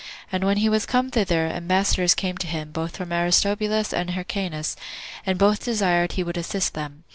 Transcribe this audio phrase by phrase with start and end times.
[0.31, 4.75] And when he was come thither, ambassadors came to him, both from Aristobulus and Hyrcanus,
[5.27, 7.03] and both desired he would assist them.